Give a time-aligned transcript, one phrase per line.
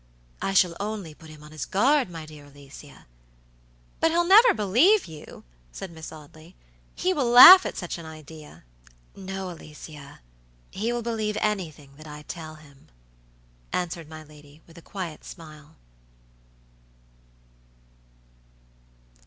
[0.41, 3.05] "I shall only put him on his guard, my dear Alicia."
[3.99, 6.55] "But he'll never believe you," said Miss Audley;
[6.95, 8.63] "he will laugh at such an idea."
[9.15, 10.21] "No, Alicia;
[10.71, 12.87] he will believe anything that I tell him,"
[13.71, 15.75] answered my lady, with a quiet smile.